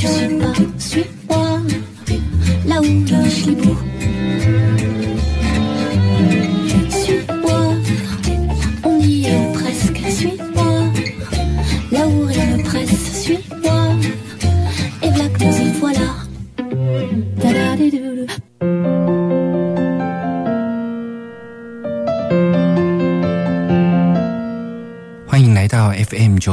[0.00, 0.06] 去
[0.38, 0.79] 吧。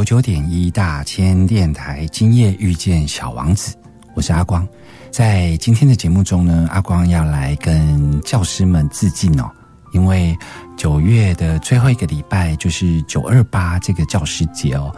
[0.08, 3.76] 九点一大千电台，今夜遇见小王子，
[4.16, 4.66] 我是阿光。
[5.12, 9.52] 在今天的节目中呢，阿光要来跟教师们致敬哦，
[9.92, 10.34] 因为
[10.78, 14.96] 九月的最后一个礼拜就是九二八这个教师节哦。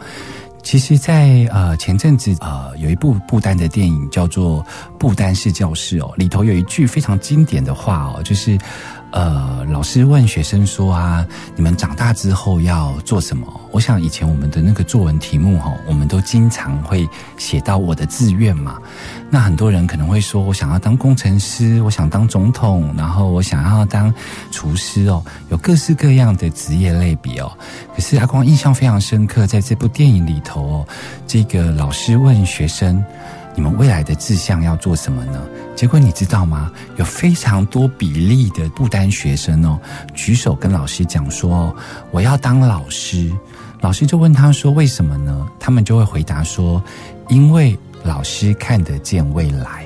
[0.62, 4.62] 其实在，呃前阵子呃有一部不丹的电影叫做
[4.96, 8.56] 《不丹是教室》哦，里头有一句非常经典的话哦，就是
[9.12, 13.46] 呃老师问学生说啊，你们长大之后要做什么？
[13.72, 18.78] 我想以前我们的那个作文题目哈、哦，我们都经常会写到我的志愿嘛。
[19.30, 24.12] 那很多人可能会说，我想要当工程师，我想当总统，然后我想要当
[24.50, 27.50] 厨师哦，有各式各样的职业类别哦。
[27.94, 30.88] 可是阿光印象非常深刻，在这部电影里头哦，
[31.26, 33.02] 这个老师问学生
[33.60, 36.72] ：“你们未来的志向要做什么呢？”结果你知道吗？
[36.96, 39.78] 有非常多比例的不丹学生哦，
[40.14, 41.76] 举手跟老师讲说
[42.10, 43.30] ：“我要当老师。”
[43.82, 46.82] 老师就问他说：“为什么呢？”他们就会回答说
[47.28, 49.84] ：“因为老师看得见未来。”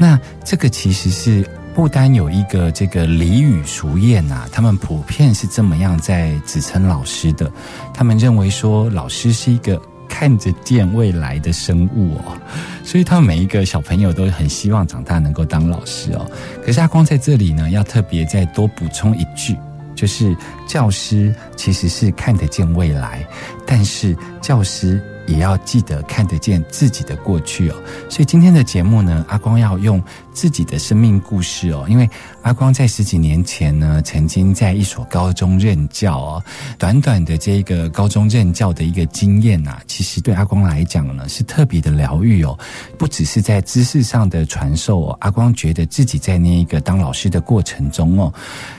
[0.00, 7.52] 那这个其实是不丹有一个这个俚语俗谚啊，他们普遍是这么样在指称老师的。
[7.92, 9.78] 他们认为说，老师是一个
[10.14, 12.38] 看得见未来的生物哦，
[12.84, 16.24] 所以他们每一个小朋友都很希望长大能够当老师哦。
[16.64, 19.56] 可是阿光在这里呢，要特别再多补充一句。
[19.96, 20.36] 就是
[20.68, 23.26] 教师其实是看得见未来，
[23.66, 27.76] 但是教师也要记得看得见自己的过去哦。
[28.08, 30.02] 所以今天的节目呢，阿光要用
[30.32, 32.08] 自己的生命故事哦，因为
[32.42, 36.42] 阿光在十几年前呢，曾经在一所高中任教哦。
[36.78, 42.58] 短短的这个高中任教的一个经验啊，其实对阿光来讲呢，是特别的疗愈哦。
[42.98, 48.32] 不只是在知识上的传授哦，阿光觉得自己在那一个当老师的过程中哦，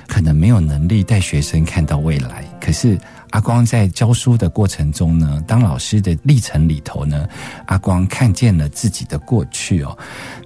[0.08, 3.00] 可能没有能力带学生看到未来，可是。
[3.36, 7.28] 阿光在教书的过程中呢，当老师的历程里头呢，
[7.66, 9.98] 阿光看见了自己的过去哦。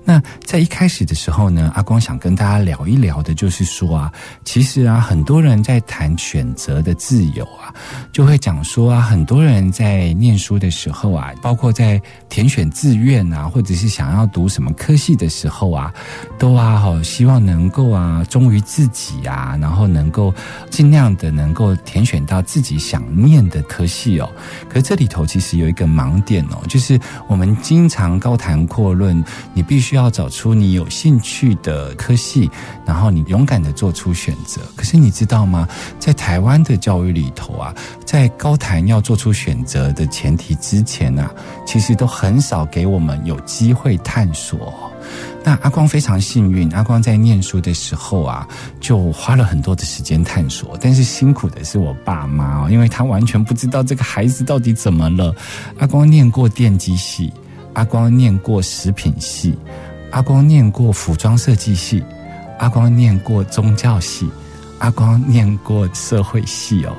[0.03, 4.11] 那在一开始的时候呢，阿光想跟大家聊一聊的，就是说啊，
[4.43, 7.71] 其实啊，很多人在谈选择的自由啊，
[8.11, 15.93] 就会讲说啊，很多人在念书的时候啊，包括在填选志愿啊，或者是想要读什么科系的时候啊，
[16.39, 20.33] 都啊，好希望能够啊忠于自己啊，然后能够
[20.71, 24.31] 尽量的能够填选到自己想念的科系哦。
[24.69, 29.23] 可这里头其实有一个盲点哦，就是我们经常高谈阔论，
[29.53, 32.49] 你必须要找出你有兴趣的科系，
[32.85, 34.61] 然后你勇敢的做出选择。
[34.75, 35.67] 可是你知道吗？
[35.99, 37.75] 在台湾的教育里头啊，
[38.05, 41.29] 在高谈要做出选择的前提之前啊，
[41.67, 44.88] 其实都很少给我们有机会探索。
[45.43, 48.47] 那阿光非常幸运，阿光在念书的时候啊，
[48.79, 50.77] 就花了很多的时间探索。
[50.81, 55.33] 但是辛苦的是我爸妈哦，因为他完全不知道这个孩子到底怎么了。
[55.77, 57.31] 阿光念过电机系，
[57.73, 59.57] 阿光念过食品系，
[60.11, 62.03] 阿光念过服装设计系，
[62.59, 64.29] 阿光念过宗教系，
[64.79, 66.93] 阿光念过社会系哦。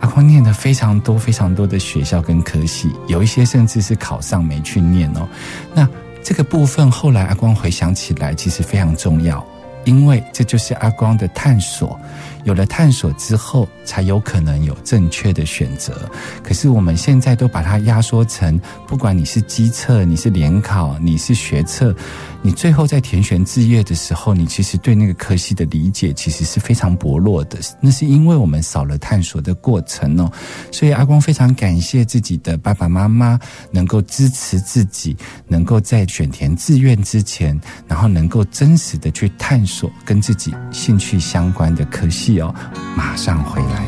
[0.00, 5.28] 阿光念的非常多非常多的学校跟科系，有一些甚至是考上没去念哦。
[5.74, 5.86] 那
[6.22, 9.44] 这个部分后来阿光回想起来，其实非常重要，
[9.84, 11.98] 因为这就是阿光的探索。
[12.44, 16.10] 有了探索之后，才有可能有正确的选择。
[16.42, 21.94] 可是我们现在都把它压缩成，不管你是机测、你是联考、你是学测，
[22.42, 27.58] 你最后在填选志愿的时候，你其实对那个科系的理解其实是非常薄弱的。
[27.80, 30.30] 那是因为我们少了探索的过程哦。
[30.72, 33.38] 所以阿光非常感谢自己的爸爸妈妈，
[33.70, 35.16] 能够支持自己，
[35.46, 42.54] 能够在选填志愿之前，然后能够真实的去探索跟自己兴趣相关的科系哦
[42.96, 43.84] 马上回来。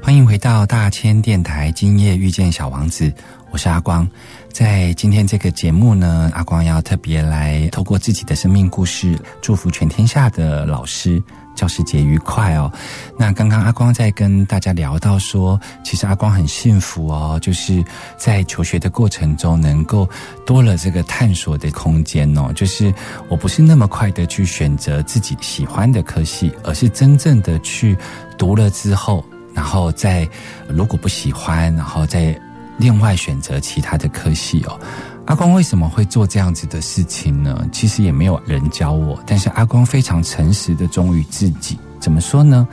[0.00, 3.12] 欢迎回到大千电台今夜遇见小王子
[3.50, 4.08] 我是阿光。
[4.52, 11.22] 在今天这个节目呢阿光要特别来透过自己的生命故事祝福全天下的老师
[11.56, 12.70] 教师节愉快哦。
[13.18, 17.84] 那刚刚阿光在跟大家聊到说，其实阿光很幸福哦，就是
[18.16, 20.08] 在求学的过程中，能够
[20.46, 22.52] 多了这个探索的空间哦。
[22.54, 22.94] 就是
[23.28, 27.98] 我不是那么快的去选择自己喜欢的科系，而是真正的去
[28.38, 30.28] 读了之后，然后再
[30.68, 32.38] 如果不喜欢，然后再。
[32.78, 34.78] 另外选择其他的科系哦，
[35.26, 37.68] 阿光为什么会做这样子的事情呢？
[37.72, 41.76] 其实也没有人教我，但是阿光非常诚实的忠于自己。
[41.98, 42.66] 怎么说呢？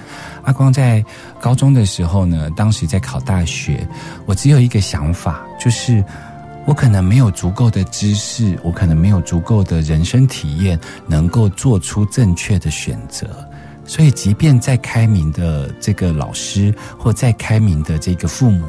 [0.44, 1.04] 阿光在
[1.42, 3.88] 高中的时候呢，当时在考大学，
[4.28, 6.04] 我只有一个想法，就是
[6.66, 13.28] 我可能没有足够的知识，我可能没有足够的人生体验，能够做出正确的选择。
[13.85, 18.65] 所以，即便再开明的这个老师，或再开明的这个父母，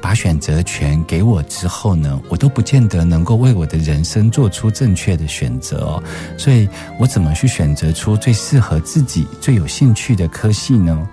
[0.00, 6.02] 把选择权给我之后呢，我都不见得能够为我的人生做出正确的选择哦。
[6.36, 6.68] 所以
[6.98, 11.08] 我怎么去选择出最适合自己、最有兴趣的科系呢？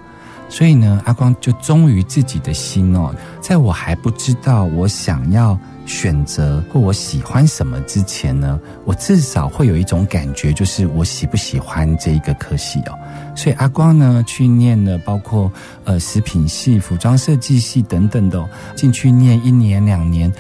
[0.50, 5.58] 所以呢，阿光就忠于自己的心哦，在我还不知道我想要。
[5.86, 12.98] 选择或我喜欢什么之前呢，我至少会有一种感觉，就是我喜不喜欢这一个科系哦。
[13.36, 15.52] 所以阿光呢去念了，包括
[15.84, 20.32] 呃食品系、服装设计系等等的，进去念一年两年，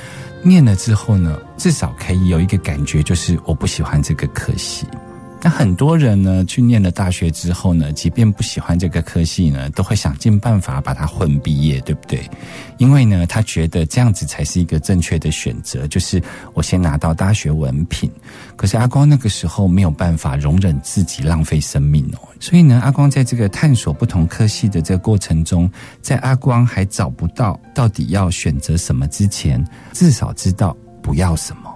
[0.41, 4.87] 念了之后呢，至少可以有一个感觉，就是我不喜欢这个科系。
[5.43, 12.21] 那很多人呢，去念了大学之后呢，即便不喜欢这个科系呢，都会想尽办法把它混毕业，对不对？
[12.77, 16.23] 因为呢，他觉得这样子才是一个正确的选择，就是
[16.53, 18.09] 我先拿到大学文凭。
[18.55, 25.69] 可是阿光那个时候没有办法容忍自己浪费生命哦，所以呢，阿光在这个探索不同科系的这个过程中，
[26.01, 29.61] 在阿光还找不到到底要选择什么之前，
[29.91, 31.69] 至少知道不要什么。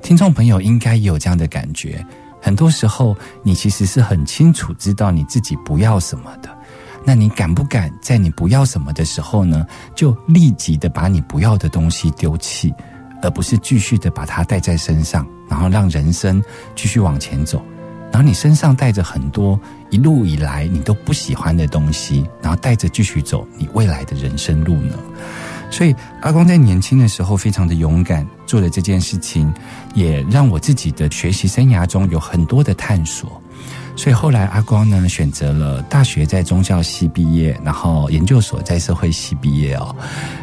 [0.00, 2.06] 听众朋友应该有这样的感觉。
[2.40, 6.48] 很多时候，你其实是很清楚知道你自己不要什么的。
[7.04, 12.74] 那你敢不敢在你不要什么的时候呢，就立即的把你不要的东西丢弃，
[13.22, 16.42] 而不是继续的把它带在身上，然后让人生
[16.74, 17.62] 继续往前走。
[18.10, 19.58] 然后你身上带着很多
[19.90, 24.94] 一路以来你都不喜欢的东西，然后带着继续走你未来的人生路呢？
[25.70, 29.52] 所以阿光在年轻的时候非常的勇敢，做了这件事情，
[29.98, 33.40] 也让我自己的学习生涯中有很多的探索。
[33.96, 39.94] 所以后来阿光呢选择了大学在宗教系毕业，然后研究所在社会系毕业哦。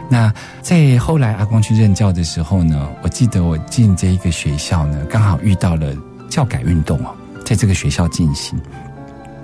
[0.10, 5.96] 那在后来阿光去任教的时候呢，我记得我进这一个学校呢，刚好遇到了
[6.30, 7.16] 教改运动哦，
[7.46, 8.60] 在这个学校进行。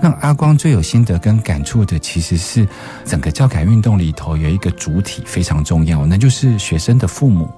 [0.02, 2.68] 让阿光最有心得跟感触的，其实是
[3.06, 7.50] 整个教改运动里头有一个主体非常重要，那就是学生的父母。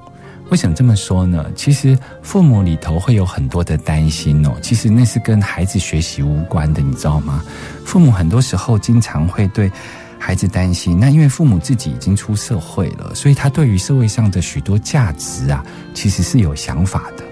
[0.53, 1.47] 为什么这么说呢？
[1.55, 7.43] 其实父母里头会有很多的担心哦，其实那是跟孩子学习无关的，你知道吗？
[7.83, 9.72] 父母很多时候经常会对
[10.19, 17.24] 孩子担心，那因为父母自己已经出社会了，所以他对于社会上的许多价值啊，其实是有想法的。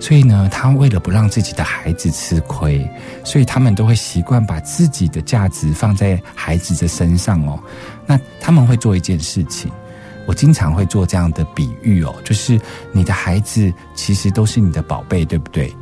[0.00, 2.84] 所以呢，他为了不让自己的孩子吃亏，
[3.22, 7.56] 所以他们都会习惯把自己的价值放在孩子的身上哦。
[8.04, 9.70] 那他们会做一件事情，
[10.26, 12.60] 我经常会做这样的比喻哦，就是
[12.92, 15.74] 你的孩子其实都是你的宝贝，对不对？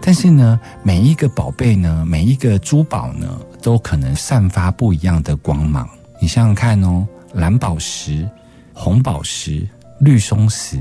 [0.00, 5.88] 但是呢，每一个宝贝呢，每一个珠宝呢，都可能散发不一样的光芒。
[6.20, 8.28] 你想想看哦，蓝宝石、
[8.72, 9.66] 红宝石、
[9.98, 10.78] 绿松石，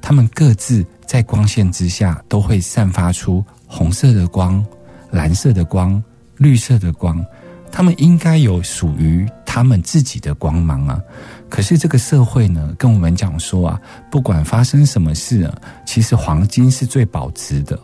[0.00, 0.84] 它们各自。
[1.06, 4.66] 在光线之下，都会散发出红色的光、
[5.08, 6.02] 蓝色的光、
[6.36, 7.24] 绿色的光。
[7.70, 11.00] 它们应该有属于它们自己的光芒啊！
[11.48, 15.50] 可是这个社会呢，跟我们讲说啊，不管发生什么事，
[15.86, 17.78] 其实黄金是最保值的。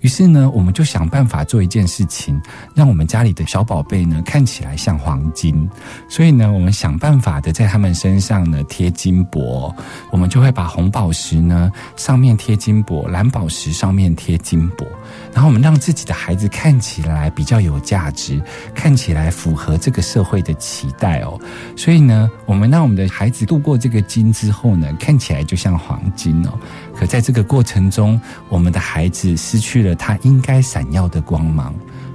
[0.00, 2.40] 于是呢，我们就想办法做一件事情，
[2.74, 5.68] 让我们家里的小宝贝呢看起来像黄金。
[6.08, 9.72] 所以呢，我们想办法的在他们身上呢贴金箔。
[10.10, 14.84] 我们就会把红宝石呢上面贴金箔，蓝宝石上面贴金箔。
[15.32, 18.40] 然后我们让自己的孩子看起来比较有价值，
[18.74, 21.40] 看起来符合这个社会的期待哦。
[21.76, 26.52] 所以呢，我们让我们的孩子度过这个金之后呢，看起来就像黄金哦。
[26.94, 31.74] 可在这个过程中，我们的孩子失去了他应该闪耀的光芒。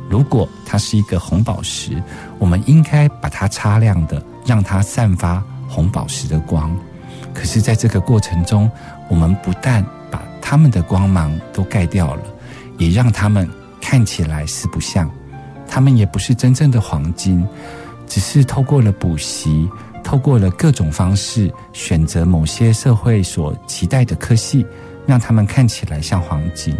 [0.09, 2.01] 如果它是一个红宝石，
[2.39, 6.73] 我们应该把它擦亮的，让它散发红宝石的光。
[7.33, 8.71] 可是，在这个过程中，
[9.09, 12.23] 我们不但把他们的光芒都盖掉了，
[12.77, 13.49] 也让他们
[13.81, 15.09] 看起来四不像。
[15.67, 17.45] 他们也不是真正的黄金，
[18.07, 19.69] 只是透过了补习。
[20.03, 24.65] 透过了各种方式选择某些社会所期待的科系，
[25.05, 26.73] 让他们看起来像黄金。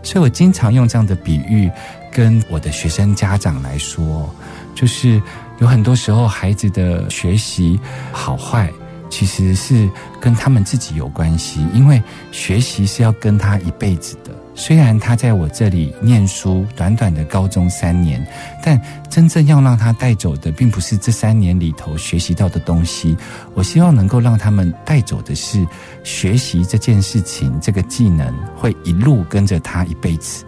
[0.00, 1.68] 所以我经常用这样的比喻
[2.12, 4.32] 跟我的学生家长来说，
[4.76, 5.20] 就是
[5.58, 7.80] 有很多时候孩子的学习
[8.12, 8.72] 好坏。
[9.10, 9.90] 其实是
[10.20, 12.00] 跟他们自己有关系，因为
[12.30, 14.27] 学习是要跟他一辈子的。
[14.58, 18.26] 虽然他在我这里念书，短短的高中三年，
[18.60, 23.16] 但真正要让他带走的，并不是这三年里头学习到的东西。
[23.54, 25.64] 我希望能够让他们带走的是
[26.02, 30.44] 学习这件事情，这个技能会一路跟着他一辈子。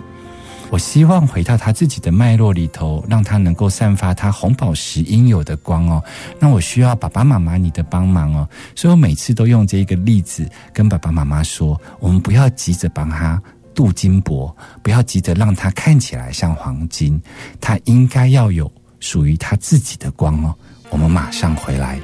[0.71, 6.03] 我希望回到他自己的脉络里头，让他能够散发他红宝石应有的光哦。
[6.41, 8.49] 那我需要爸爸妈妈你的帮忙哦。
[8.75, 13.41] 所以我每次都用这一个例子跟爸爸妈妈说：我们不要急着帮他
[13.81, 17.19] 镀金箔，不要急着让它看起来像黄金，
[17.63, 18.71] 它应该要有
[19.01, 20.55] 属于它自己的光哦。
[20.91, 21.99] 我们马上回来。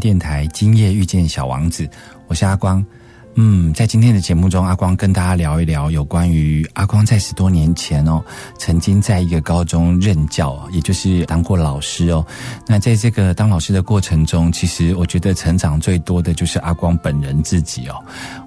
[0.00, 1.86] 电台，今夜遇见小王子，
[2.26, 2.84] 我是阿光。
[3.36, 8.20] 嗯，在今天的节目中，阿光跟大家聊一聊有关于阿光在十多年前哦，
[8.58, 12.26] 曾经在一个高中任教，也就是当过老师哦。
[12.66, 17.94] 那在这个当老师的过程中，其实我觉得成长最多的就是阿光本人自己哦。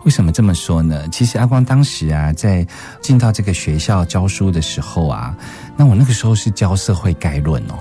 [0.03, 1.07] 为什么这么说呢？
[1.09, 2.67] 其实阿光当时啊，在
[3.01, 5.35] 进到这个学校教书的时候啊，
[5.75, 7.75] 那我那个时候是教社会概论哦。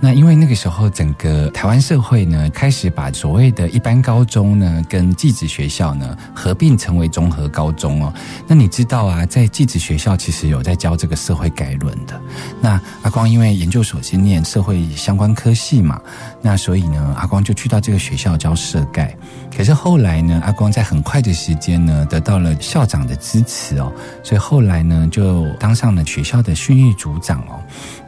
[0.00, 8.14] 那因为那个时候，整个台湾社会呢，开始把所谓的一般高中呢，跟技职学校呢合并成为综合高中哦。
[8.46, 12.20] 那你知道啊，在技职学校其实有在教这个社会概论的。
[12.60, 16.00] 那阿光因为研究所是念社会相关科系嘛，
[16.40, 19.16] 那所以呢，阿光就去到这个学校教社概。
[19.58, 27.58] 可是后来呢，阿光在很快的时间呢，得到了校长的支持哦，所以后来呢，就当上了学校的训育组长哦。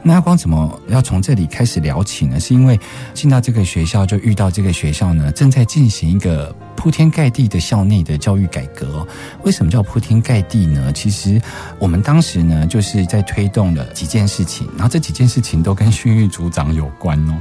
[0.01, 2.39] 那阿光怎么要从这里开始聊起呢？
[2.39, 2.79] 是因为
[3.13, 9.05] 进到这个学校，就遇到这个学校呢正在进行一个铺天盖地的校内的教育改革、
[9.43, 10.89] 为什么叫铺天盖地呢？
[10.93, 11.37] 其实
[11.79, 17.33] 我们当时呢就是在推动了几件事情，然后这几件事情都跟训育组长有关哦。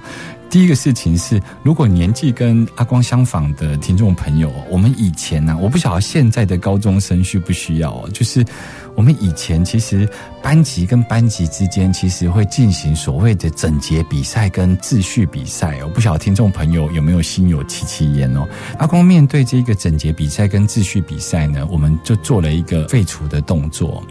[0.51, 8.45] 第一个事情是，如果年纪跟阿光相仿的听众朋友，我们以前呢、我不晓得现在的高中生需不需要，就是
[9.01, 10.07] 我们以前其实
[10.43, 18.47] 班级跟班级之间其实会进行所谓的整洁比赛跟秩序比赛哦，不晓得听众朋友有没有心有戚戚焉哦。
[18.77, 24.05] 阿光面对这个整洁比赛跟秩序比赛呢，我们就做了一个废除的动作。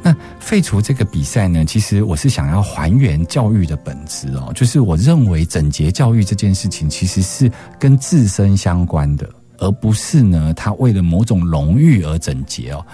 [0.00, 7.50] 那废除这个比赛呢，其实我是想要还原教育的本质哦，就是我认为整洁教育这件事情其实是
[7.80, 12.86] 跟自身相关的，而不是呢，他为了某种荣誉而整洁哦。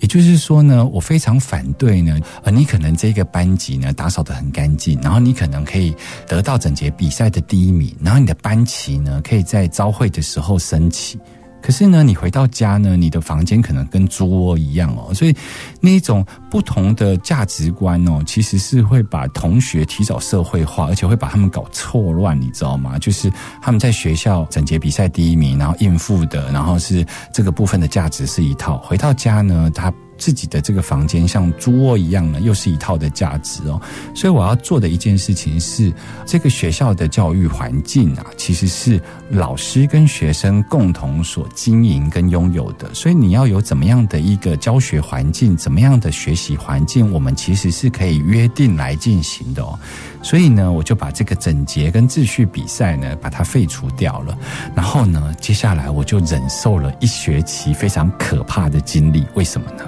[0.00, 5.94] 也就是说呢，我非常反对呢，呃，你可能这个班级呢打扫得很干净，然后你可能可以
[6.26, 11.18] 得到整节比赛的第一名，然后你的班旗呢可以在朝会的时候升起。
[11.62, 15.34] 可是呢，你回到家呢，你的房间可能跟猪窝一样哦，所以
[15.80, 22.98] 那种不同的价值观哦，其实是会把同学提早社会化，而且会把他们搞错乱，你知道吗？
[22.98, 29.92] 就是他们在学校整洁比赛第一名，然后应付的，然后是这个部分的价值是一套，回到家呢，他。
[30.20, 33.80] 自己的这个房间像猪窝一样呢，又是一套的价值哦。
[34.14, 35.90] 所以我要做的一件事情是，
[36.26, 39.00] 这个学校的教育环境啊，其实是
[39.30, 42.92] 老师跟学生共同所经营跟拥有的。
[42.92, 49.78] 所以你要有怎么样的一个教学环境，怎么样的学习环境，我们其实是可以约定来进行的哦。
[50.22, 54.36] 所以呢，我就把这个整洁跟秩序比赛呢，把它废除掉了。
[54.74, 59.26] 然后呢，接下来我就忍受了一学期非常可怕的经历。
[59.34, 59.84] 为什么呢？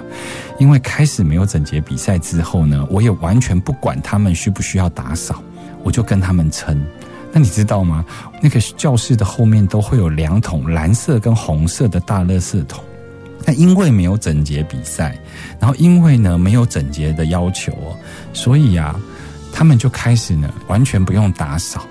[0.59, 5.41] 因为开始没有整洁比赛之后呢，我也完全不管他们需不需要打扫，
[5.83, 6.83] 我就跟他们称。
[7.31, 8.05] 那你知道吗？
[8.41, 12.83] 那个教室的后面都会有两桶蓝色跟红色的大垃圾桶。
[13.45, 15.17] 那因为没有整洁比赛，
[15.59, 17.97] 然后因为呢没有整洁的要求哦，
[18.31, 18.97] 所以啊，
[19.53, 21.87] 他们就开始呢完全不用打扫。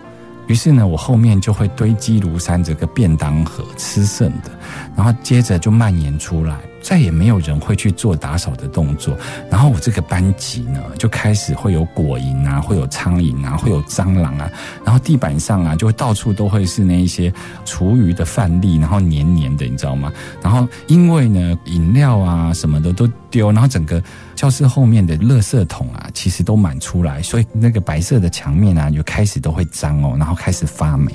[0.49, 4.51] 于是呢，我后面就会堆积如山这个便当盒，吃剩的，
[4.97, 9.17] 然后接着就蔓延出来，再也没有人会去做打扫的动作。
[9.51, 14.51] 然后我这个班级呢，就开始会有果蝇啊，会有苍蝇啊，会有蟑螂啊，
[14.85, 17.33] 然后地板上啊，就会到处都会是那一些
[17.65, 20.13] 厨余的饭粒，然后黏黏的，你知道吗？
[20.43, 24.03] 然后因为呢，饮料啊什么的都丢，然后整个
[24.35, 31.13] 教室后面的垃圾桶啊，其实都满出来，所以那个白色的墙面啊，就开始都会脏哦，然后开始发霉。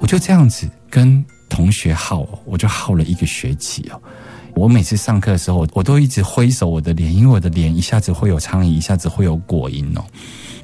[0.00, 4.00] 我就这样子跟同学耗，我就耗了一个学期哦。
[4.54, 10.04] 我每次上课的时候，我都一直挥手我的脸，因为我的脸一下子会有苍蝇，一下子会有果蝇哦。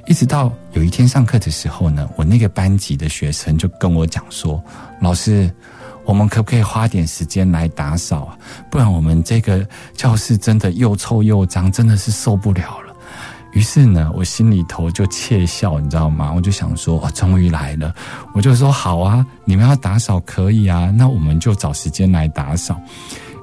[0.07, 4.63] 一直到有一天上课的时候呢，我那个班级的学生就跟我讲说
[5.01, 5.53] ：“老师，
[6.05, 8.39] 我们可不可以花点时间来打扫啊？
[8.71, 12.95] 不然我们这个教室真的又臭又脏，真的是受不了了。”
[13.53, 16.33] 于是呢，我心里头就窃笑，你知道吗？
[16.35, 17.93] 我就想说，哦，终于来了。
[18.33, 22.81] 我就说好啊，你们要打扫可以啊，那我们就找时间来打扫。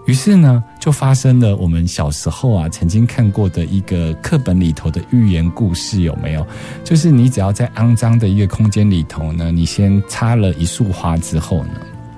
[0.08, 6.48] 于是呢，就发生了我们小时候啊曾经看过的一个课本里头的寓言故事，有没有？
[6.84, 11.72] 就是你只要在肮脏的一个空间里头呢，你先插了一束花之后呢，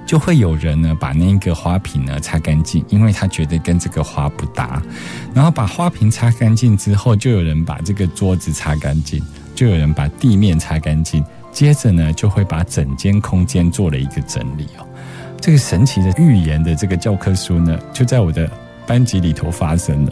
[0.05, 4.79] 就会有人呢把那个花瓶呢擦干净，因为他觉得跟这个花不搭。
[5.34, 9.19] 然后把花瓶擦干净之后，就有人把这个桌子擦干净，
[9.55, 14.86] 就有人把地面擦干净，接着呢就会把整间空间做了一个整理哦。
[15.41, 18.50] 这个神奇的预言的这个教科书呢，就在我的
[18.86, 20.12] 班级里头发生了。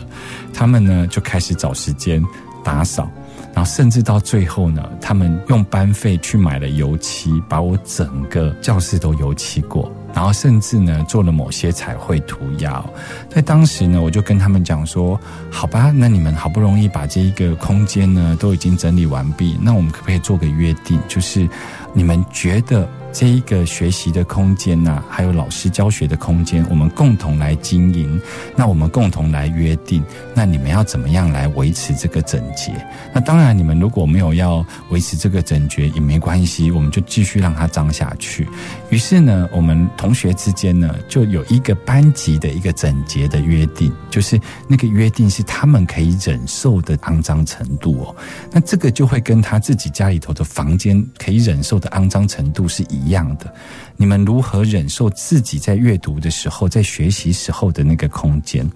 [0.54, 2.24] 他们呢就开始找时间
[2.64, 3.10] 打扫，
[3.54, 12.84] 然后甚至到最后呢，他们用班费去买了油漆，把我整个教室都油漆过，然后甚至呢做了某些彩绘涂鸦。
[13.30, 15.20] 在当时呢，我就跟他们讲说
[15.52, 21.48] ：“好吧，那你们好不容易把这一个空间呢都已经整理完毕，那我们可不可以做个约定，就是
[21.94, 28.22] 你们觉得？”这一个学习的空间呐、还有老师教学的空间，我们共同来经营。
[28.56, 30.04] 那我们共同来约定，
[30.36, 32.72] 那你们要怎么样来维持这个整洁？
[33.12, 38.48] 那当然，你们如果没有要维持这个整洁也没关系，我们就继续让它脏下去。
[38.92, 48.16] 于是呢，我们同学之间呢，就有一个班级的一个整洁的约定，就是那个约定是他们可以忍受的肮脏程度哦。
[48.52, 53.54] 那这个就会跟他自己家里头的房间可以忍受的肮脏程度是一一样的。
[53.96, 58.70] 你们如何忍受自己在阅读的时候，在学习时候的那个空间？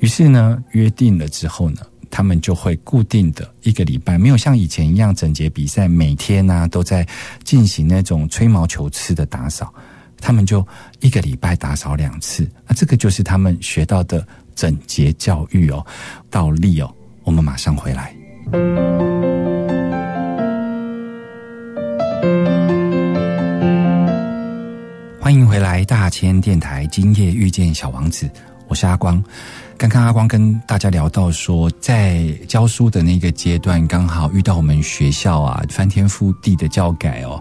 [0.00, 7.06] 于是呢，约定了之后呢，他们就会固定的一个礼拜，没有像以前一样整洁比赛，每天呢、都在
[7.42, 9.72] 进行那种吹毛求疵的打扫。
[10.22, 10.66] 他们就
[11.00, 15.84] 一个礼拜打扫两次，那这个就是他们学到的整洁教育哦。
[16.28, 18.14] 倒立哦，我们马上回来。
[25.30, 28.28] 欢迎回来，大千电台，今夜遇见小王子，
[28.66, 29.22] 我是阿光。
[29.78, 37.40] 刚刚阿光跟大家聊到说，在教书的那个阶段，刚好遇到我们学校啊翻天覆地的教改哦。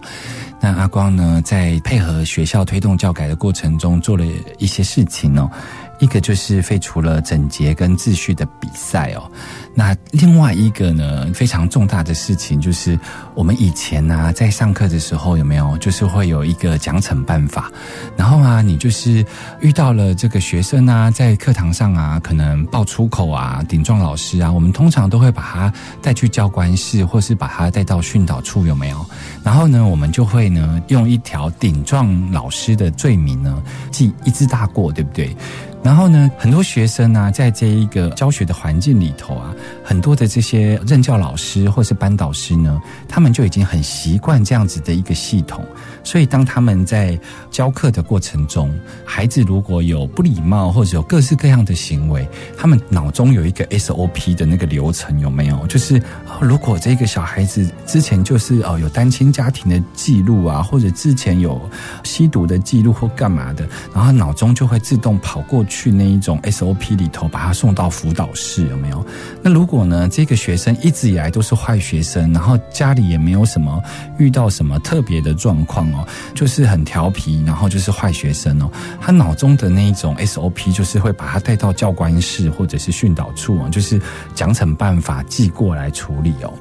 [0.62, 4.24] 那阿光呢，在配合学校推动教改的过程中，做了
[4.60, 5.50] 一些事情哦。
[5.98, 9.30] 一个就是废除了整洁跟秩序的比赛哦。
[9.76, 13.00] 那另外一个呢，非常重大的事情就是，
[13.34, 17.72] 我们以前呢、在上课的时候有没有，就是会有一个奖惩办法，
[18.18, 19.26] 然后啊，你就是
[19.62, 29.06] 遇到了这个学生啊，在课堂上啊，可能爆粗口啊、顶撞老师啊，我们通常都会把他带去教官室，或是把他带到训导处，有没有？
[29.44, 35.34] 然后呢，我们就会呢，用一条顶撞老师的罪名呢，记一字大过，对不对？
[35.82, 45.66] 然后呢，很多学生呢、在这一个教学的环境里头啊，很多的这些任教老师或是班导师呢，他们就已经很习惯这样子的一个系统，
[46.04, 47.20] 所以当他们在
[47.52, 48.74] 教课的过程中，
[49.06, 55.68] 孩子如果有不礼貌或者有各式各样的行为，他们脑中有一个 SOP 的那个流程，有没有？
[55.68, 56.02] 就是、
[56.40, 61.62] 如果这个小孩子之前就是哦有单亲家庭的记录啊，或者之前有
[62.04, 69.06] 吸毒的记录或干嘛的，然后脑中就会自动跑过去那一种 SOP 里头，把他送到辅导室，有没有？
[69.42, 73.82] 那如果呢，这个学生一直以来都是坏学生，然后家里也没有什么
[74.18, 84.02] 遇到什么特别的状况哦，就是很调皮，然后就是坏学生哦，他脑中的那一种 SOP 就是会把他带到教官室或者是训导处啊，就是
[84.34, 86.54] 奖惩办法寄过来处理哦。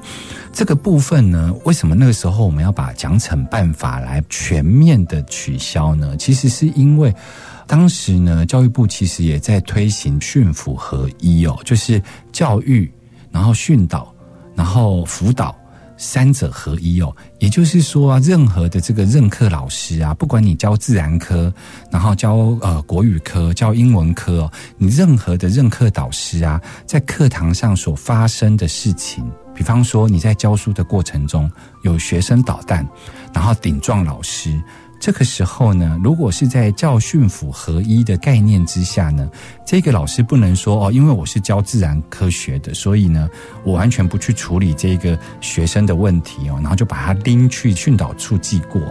[0.52, 6.16] 这个部分呢，为什么那个时候我们要把奖惩办法来全面的取消呢？
[6.16, 7.14] 其实是因为
[7.66, 12.90] 当时呢，教育部其实也在推行训辅合一哦，就是教育，
[13.30, 14.12] 然后训导，
[14.56, 15.54] 然后辅导。
[15.98, 21.52] 三者合一哦，也就是说啊，任何的这个任课老师啊，不管你教自然科，
[21.90, 31.50] 然后教呃国语科、教英文科哦，你任何的任课导师啊，在课堂上所发生的事情，比方说你在教书的过程中
[31.82, 32.88] 有学生捣蛋，
[33.34, 34.58] 然后顶撞老师。
[35.00, 39.30] 这个时候呢，如果是在教训辅合一的概念之下呢，
[39.64, 43.30] 这个老师不能说哦，因为我是教自然科学的，所以呢，
[43.64, 48.82] 我完全不去处理这个学生的问题哦，然后就把他拎去训导处记过。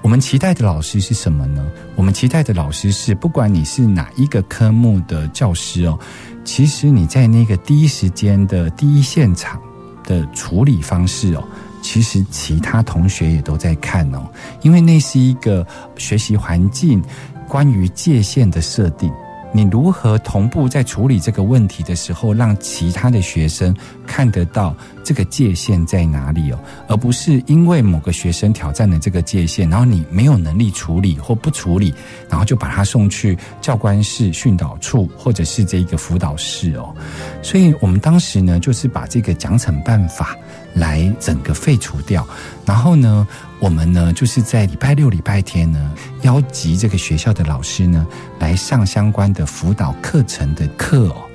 [0.00, 1.70] 我们期待的老师是什么呢？
[1.94, 5.98] 我们期待的老师是，不管你是哪一个科目的教师哦，
[6.44, 9.60] 其实你在那个第一时间的第一现场
[10.04, 11.44] 的处理方式哦。
[11.82, 14.26] 其实其他同学也都在看哦，
[14.62, 17.02] 因为那是一个学习环境，
[17.48, 19.12] 关于界限的设定。
[19.52, 23.74] 你如何同步在处理这个问题的时候，让其他的学生
[24.06, 31.94] 看得到这个界限在哪里哦，而不是因为某个学生挑战了这个界限，然后你没有能力处理或不处理，
[32.28, 36.94] 然后就把他送去教官室、训导处或者是这一个辅导室哦。
[37.42, 40.36] 所以我们当时呢，就是把这个奖惩办法
[40.74, 42.26] 来整个废除掉，
[42.64, 43.26] 然后呢。
[43.60, 48.06] 我们呢，就是在礼拜六、礼拜天呢，邀集这个学校的老师呢，
[48.38, 51.27] 来上相关的辅导课程的课哦。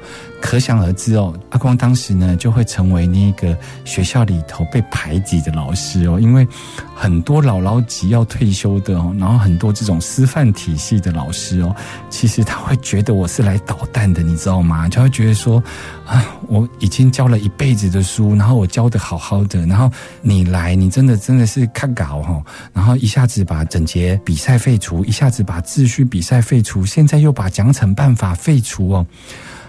[0.44, 6.46] 可想而知哦，阿光当时呢就会成为那个学校里头被排挤的老师哦，因为
[6.94, 11.74] 很多姥姥级要退休的哦，然后很多这种师范体系的老师哦，
[12.10, 14.90] 其实他会觉得我是来捣蛋的，你知道吗？
[14.90, 15.64] 就会觉得说
[16.06, 19.90] 啊，我已经教了一辈子的书，然后我教的好好的，然后
[20.22, 29.06] 你来，你真的真的是看稿哈，然后一下子把整节比赛废除，一下子把秩序比赛废除，现在又把奖惩办法废除哦。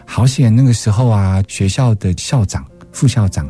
[0.06, 0.54] 好险！
[0.54, 3.48] 那个时候啊，学校的校长、副校长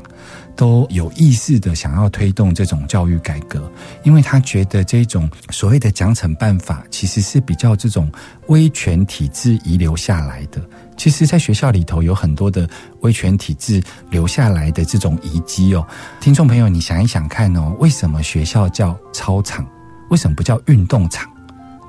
[0.57, 3.71] 都有意识的想要推动这种教育改革，
[4.03, 8.11] 因为他觉得这种所谓的奖惩办法，其实是比较这种
[8.47, 10.62] 威权体制遗留下来的。
[10.97, 12.69] 其实，在学校里头有很多的
[13.01, 15.85] 威权体制留下来的这种遗迹哦。
[16.21, 19.67] 听众朋友，你想一想看哦，为什么学校叫操场？
[20.11, 21.29] 为什么不叫运动场？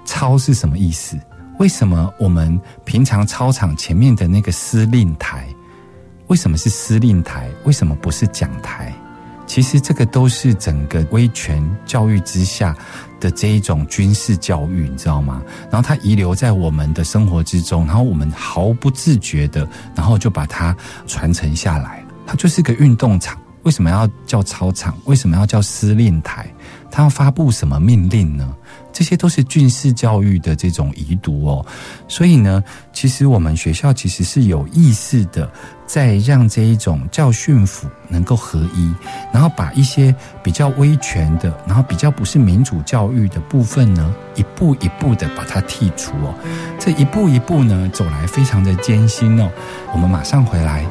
[0.06, 1.17] 操是什么意思？
[1.57, 5.47] 为什么我们平常操场前面的那个司令台，
[6.27, 7.49] 为什么是司令台？
[7.63, 8.93] 为什么不是讲台？
[9.47, 12.75] 其实这个都是整个威权教育之下
[13.19, 15.41] 的这一种军事教育，你知道吗？
[15.71, 22.03] 然后它遗留在我们的生活之中，然后我们毫不自觉的，然后就把它传承下来。
[22.25, 24.97] 它就是个运动场，为什么要叫操场？
[25.05, 26.51] 为什么要叫司令台？
[26.89, 28.51] 它要发布什么命令呢？
[28.95, 31.65] 这些都是军事教育的这种遗毒哦，
[32.08, 35.51] 所以呢，其实我们学校其实是有意识的，
[35.86, 38.93] 在让这一种教训府能够合一，
[39.34, 46.34] 然后把一些比较威权的，然后比较不是民主教育的部分呢，一步一步的把它剔除哦。
[46.79, 49.51] 这一步一步呢，走来非常的艰辛哦。
[49.91, 50.86] 我们马上回来。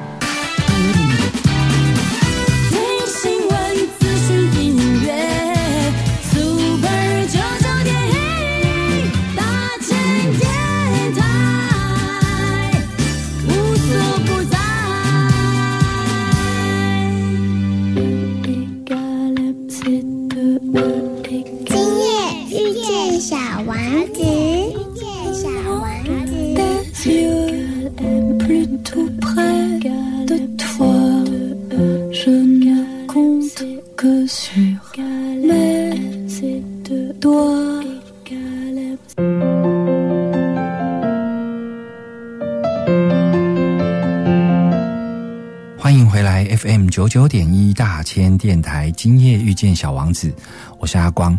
[48.92, 50.32] 今夜遇见小王子，
[50.78, 51.38] 我是阿光。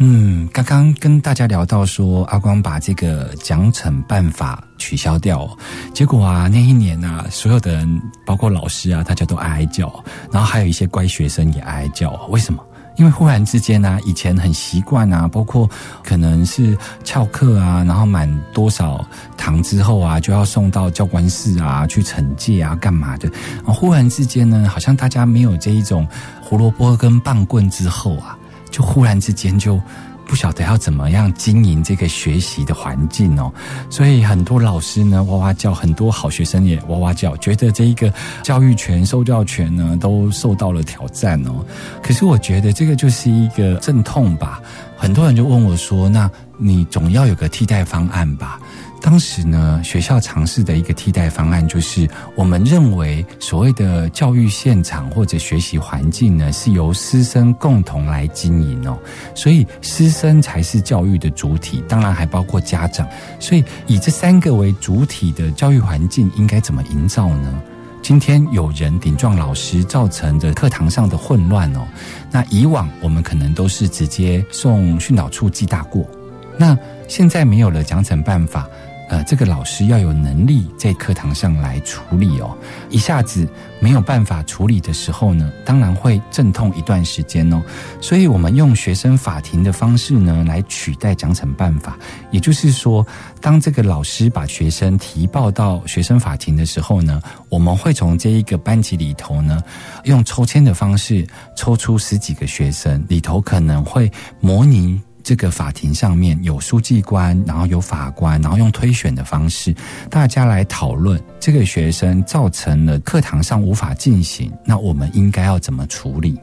[0.00, 5.48] 嗯，刚刚跟大家聊到说，阿光把这个奖惩办法取消掉，
[5.92, 9.92] 结果啊，那一年啊，所有的人，包括老师啊，大家都哀哀叫，
[10.30, 12.64] 然后还有一些乖学生也哀哀叫，为什么？
[12.96, 15.70] 因为忽然之间呢、以前很习惯啊，包括
[16.02, 23.30] 可能是翘课啊，然后满多少堂之后啊，就要送到教官室啊去惩戒啊，干嘛的？
[23.64, 26.04] 忽然之间呢，好像大家没有这一种
[26.48, 28.38] 胡萝卜跟棒棍之后啊，
[28.70, 29.78] 就忽然之间就
[30.26, 33.52] 不晓得要怎么样经营这个学习的环境哦，
[33.90, 38.10] 所以很多老师呢哇哇叫，很多好学生也哇哇叫，觉得这一个
[38.42, 41.62] 教育权、受教权呢都受到了挑战哦。
[42.02, 44.62] 可是我觉得这个就是一个阵痛吧。
[44.96, 48.58] 很多人就问我说：“那你总要有个替代方案吧？”
[49.00, 58.98] 当时呢，学校尝试的一个替代方案就是，我们认为所谓的教育现场或者学习环境呢，是由师生共同来经营哦，
[59.34, 63.08] 所以师生才是教育的主体，当然还包括家长。
[63.40, 67.62] 所以以这三个为主体的教育环境，应该怎么营造呢？
[68.02, 71.86] 今天有人顶撞老师，造成的课堂上的混乱哦。
[72.30, 76.08] 那以往我们可能都是直接送训导处记大过，
[76.56, 78.68] 那现在没有了奖惩办法，
[79.08, 82.56] 呃，这个老师要有能力在课堂上来处理哦。
[82.90, 83.48] 一下子
[83.80, 87.62] 没有办法处理的时候呢，当然会阵痛一段时间哦。
[88.02, 91.96] 所以我们用学生法庭的方式呢，来取代奖惩办法。
[92.30, 93.06] 也就是说，
[93.40, 99.62] 当这个老师把学生提报到学生法庭的时候呢，我们会从这一个班级里头呢，
[100.04, 105.00] 用抽签的方式抽出十几个学生，里头可能会模拟。
[105.28, 109.76] 这个法庭上面有书记官，然后有法官，然后用推选的方式，
[110.08, 116.40] 大家来讨论这个学生造成了课堂上无法进行，那我们应该要怎么处理？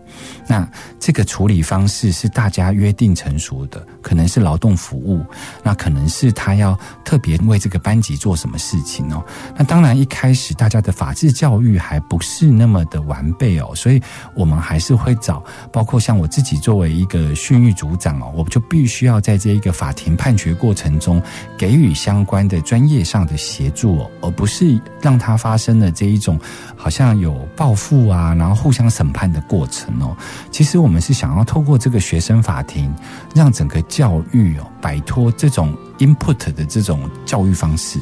[0.47, 0.69] 那
[0.99, 5.25] 这个处理方式是大家约定成熟的，可能是劳动服务，
[5.63, 9.25] 那可能是他要特别为这个班级做什么事情哦。
[9.57, 13.99] 那当然一开始大家的法治教育还不是那么的完备哦，所以
[14.35, 15.43] 我们还是会找，
[15.73, 21.23] 包括像我自己作为一个训育组长哦，我就必须要在这一个法庭判决过程中
[21.57, 26.37] 给予相关的专业上的协助，而不是让它发生了这一种
[26.75, 30.13] 好像有报复啊，然后互相审判的过程哦。
[30.51, 32.93] 其实我们是想要透过这个学生法庭，
[33.33, 37.97] 让整个教育哦摆脱这种 input 的这种教育方式。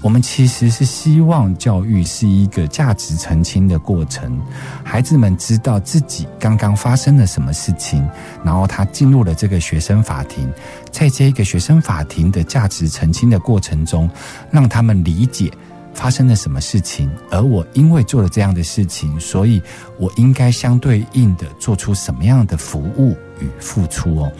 [0.00, 4.40] 我们其实是希望教育是一个价值澄清的过程，
[4.84, 8.08] 孩子们知道自己刚刚发生了什么事情，
[8.44, 10.48] 然后他进入了这个学生法庭，
[10.90, 14.08] 在这个学生法庭的价值澄清的过程中，
[14.50, 15.50] 让他们理解。
[15.94, 17.10] 发生了什么事情？
[17.28, 19.60] 而我因为做了这样的事情，所以
[19.98, 24.30] 我应该相对应的做出什么样的服务与付出哦。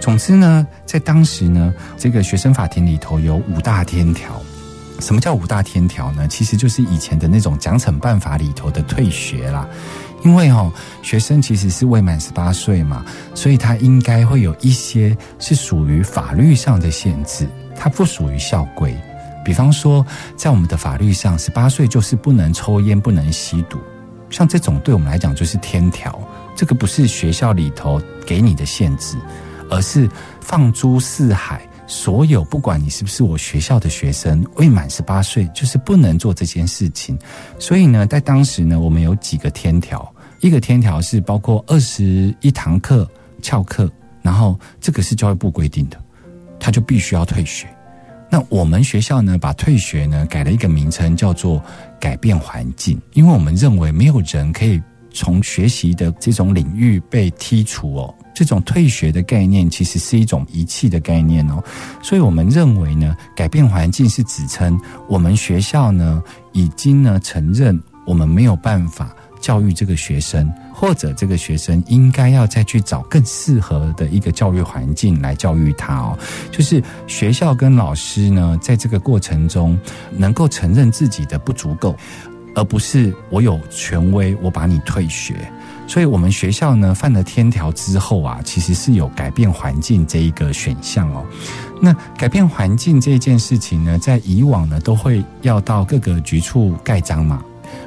[0.00, 4.42] 总之呢，在当时呢，这个学生法庭里头有五大天条。
[5.00, 6.26] 什么叫五大天条呢？
[6.28, 9.66] 其实就是以前的那种奖惩办法里头的退学啦。
[10.24, 18.96] 因为哦，学生其实是未满十八岁嘛，所以他应该会有一些是属于法律上的限制，它不属于校规。
[19.44, 20.04] 比方说，
[20.36, 23.78] 在我们的法律上，十八岁就是不能抽烟、不能吸毒，
[24.28, 26.20] 像这种对我们来讲就是天条。
[26.56, 29.16] 这个不是学校里头给你的限制，
[29.70, 37.18] 而是放诸四海，所有不管你是不是我学校的学生，未满十八岁就是不能做这件事情。
[37.58, 40.06] 所以呢，在当时呢，我们有几个天条，
[40.40, 43.08] 一个天条是包括二十一堂课
[43.40, 45.98] 翘课，然后这个是教育部规定的，
[46.60, 47.66] 他就必须要退学。
[48.30, 51.62] 那我们学校呢，把退学呢改了一个名称，叫做
[51.98, 54.78] 改变环境，因为我们认为没有人可以
[55.10, 58.14] 从学习的这种领域被剔除哦。
[58.38, 61.60] 这种退学的概念其实是一种遗弃的概念哦，
[62.00, 66.22] 所以我们认为呢，改变环境是指称我们学校呢
[66.52, 70.48] 已经呢承认我们没有办法教育这个学生。
[70.72, 76.16] 或者这个学生应该要再去找更适合的一个教育环境来教育他哦，
[76.52, 79.76] 就是学校跟老师呢，在这个过程中
[80.12, 81.96] 能够承认自己的不足够，
[82.54, 85.34] 而不是我有权威，我把你退学。
[85.88, 91.24] 所以，我们学校呢犯了天条之后啊，其实是有改变环境这一个选项哦。
[91.80, 97.42] 那改变环境这件事情呢，在以往呢都会要到各个局处盖章嘛。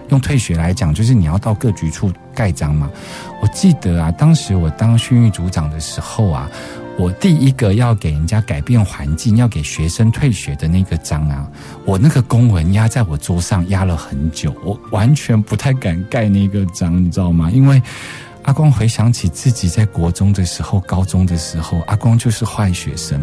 [0.09, 2.89] 用退学来讲，就是你要到各局处盖章嘛。
[3.41, 6.49] 我记得啊，当时我当训育组长的时候啊，
[7.01, 11.49] 我第一个要给人家改变环境、要给学生退学的那个章啊，
[11.83, 17.49] 我那个公文压在我桌上压了很久，我完全不太敢盖那个章，你知道吗？
[17.49, 17.81] 因为
[18.43, 23.19] 阿光回想起自己在国中的时候、高中的时候，阿光就是坏学生，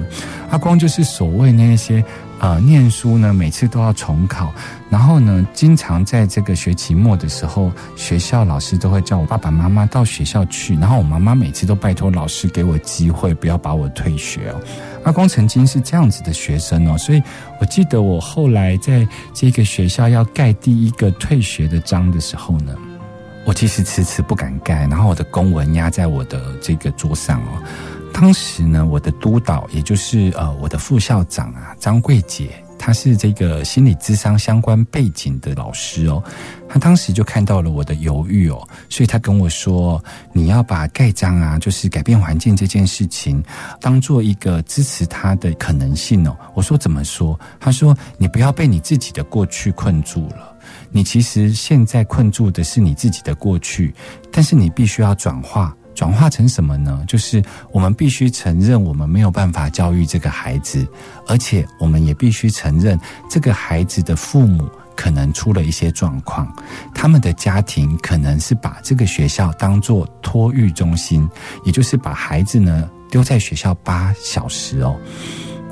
[0.50, 2.04] 阿光就是所谓那些。
[2.40, 4.52] 呃，念书呢，每次都要重考，
[4.88, 14.60] 然后呢，经常在这个学期末的时候，学校老师都会叫我爸爸妈妈到学校去，然后我妈妈每次都拜托老师给我机会，不要把我退学哦。
[15.02, 17.20] 阿光曾经是这样子的学生哦，所以
[17.60, 22.72] 我记得我后来在这个学校要盖第一个退学的章的时候呢，
[23.44, 27.62] 我其实迟迟不敢盖，然后我的公文压在我的这个桌上哦。
[28.12, 36.24] 当时呢，我的督导也就是呃我的副校长啊张桂杰，他他是这个心理咨商相关背景的老师哦。
[36.66, 43.44] 他当时就看到了我的犹豫哦，所以他跟我说：“你要把盖章啊，就是改变环境这件事情，
[43.78, 50.56] 当做一个支持他的可能性哦。”我说：“怎么说？”他说：“你不要被你自己的过去困住了。
[50.90, 53.94] 你其实现在困住的是你自己的过去，
[54.32, 57.04] 但是你必须要转化。”转化成什么呢？
[57.08, 60.86] 就是我们必须承认，我们没有办法教育这个孩子，
[61.26, 62.96] 而且我们也必须承认，
[63.28, 66.54] 这个孩子的父母可能出了一些状况，
[66.94, 71.28] 他们的家庭可能是把这个学校当做托育中心，
[71.64, 74.94] 也就是把孩子呢丢在学校八小时哦，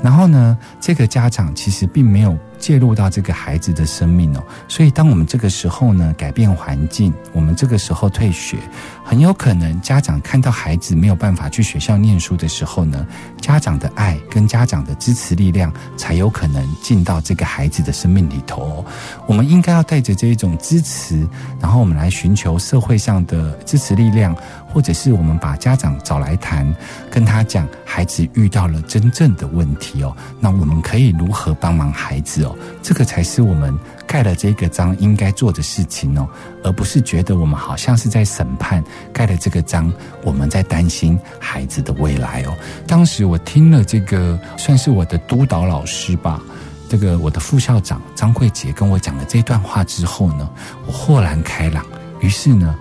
[0.03, 2.37] 然后呢，这个家长其实并没有。
[2.59, 8.57] 介入到这个孩子的生命哦，所以当我们这个时候呢改变环境，我们这个时候退学，
[9.05, 13.05] 很有可能家长看到孩子没有办法去学校念书的时候呢，
[13.39, 18.85] 家长的爱跟家长的支持力量才有可能进到这个孩子的生命里头哦。
[19.27, 21.27] 我们应该要带着这一种支持，
[21.61, 24.35] 然后我们来寻求社会上的支持力量，
[24.77, 26.71] 或者是我们把家长找来谈，
[27.09, 32.55] 跟他讲孩子遇到了真正的问题哦，那我们可以如何帮忙孩子哦？
[32.83, 36.29] 这个才是我们盖了这个章应该做的事情哦，
[36.63, 39.91] 而不是觉得我们好像是在审判盖了这个章，
[40.23, 42.55] 我们在担心孩子的未来哦。
[42.85, 46.39] 当时我听了这个，算是我的督导老师吧，
[46.87, 50.47] 这个我的副校长张桂杰跟我讲了这段话之后呢，
[50.85, 51.83] 我豁然开朗。
[52.19, 52.75] 于是呢，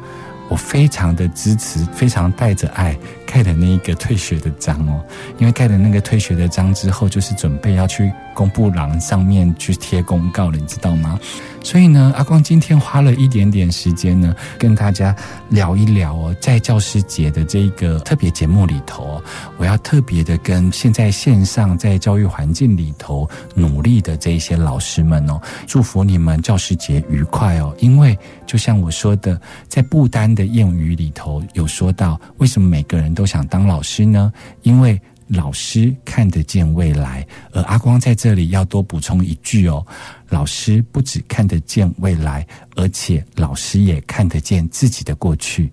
[0.48, 2.96] 我非常的支持，非常带着爱。
[3.26, 5.04] 盖的那一个退学的章哦，
[5.38, 11.18] 因为盖了那个退学的章之后，就是准备要去公布栏上面去贴公告了，你知道吗？
[11.62, 15.14] 所以呢，阿光今天花了一点点时间呢，跟大家
[15.48, 19.20] 聊一聊哦，在教师节的这个特别节目里头，
[19.56, 27.74] 我要特别的跟现在线上在教育环境里头努力的这一些老师们哦，祝福你们教师节愉快哦！
[27.80, 34.32] 因为就像我说的，在不丹的谚语里头有说到，为什么每个人都想当老师呢？
[34.62, 39.84] 因为老师看得见未来，而阿光在这里要多补充一句哦：
[40.28, 45.68] 老师不只看得见未来，而且老师也看得见自己的过去。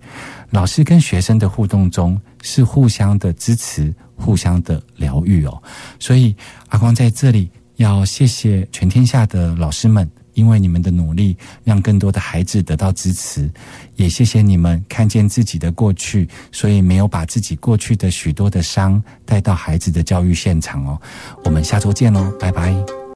[0.50, 5.62] 老师跟学生的互动中是互相的支持、互相的疗愈哦。
[6.00, 6.34] 所以
[6.70, 10.10] 阿光在这里要谢谢全天下的老师们。
[10.34, 13.48] 因为你们的努力，让更多的孩子得到支持，
[13.96, 21.00] 也谢谢你们看见自己的过去，所以没有把自己过去的许多的伤带到孩子的教育现场哦。
[21.44, 23.03] 我们下周见喽，拜拜。